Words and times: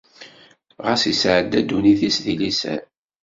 Ɣas 0.85 1.03
isɛedda 1.11 1.59
ddunit-is 1.63 2.17
di 2.25 2.33
liser. 2.39 2.81